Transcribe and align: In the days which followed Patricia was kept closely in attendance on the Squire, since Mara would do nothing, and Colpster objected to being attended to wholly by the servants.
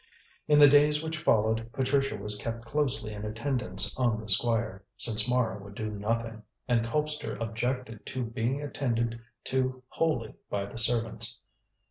In 0.47 0.57
the 0.57 0.67
days 0.67 1.03
which 1.03 1.19
followed 1.21 1.69
Patricia 1.73 2.17
was 2.17 2.35
kept 2.37 2.65
closely 2.65 3.13
in 3.13 3.23
attendance 3.23 3.95
on 3.99 4.19
the 4.19 4.27
Squire, 4.27 4.83
since 4.97 5.29
Mara 5.29 5.63
would 5.63 5.75
do 5.75 5.91
nothing, 5.91 6.41
and 6.67 6.83
Colpster 6.83 7.39
objected 7.39 8.03
to 8.07 8.23
being 8.25 8.63
attended 8.63 9.21
to 9.43 9.83
wholly 9.89 10.33
by 10.49 10.65
the 10.65 10.79
servants. 10.79 11.37